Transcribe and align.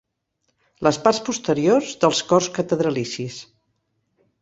Les 0.87 0.99
parts 1.03 1.19
posteriors 1.27 1.93
dels 2.05 2.25
cors 2.33 2.51
catedralicis. 2.59 3.41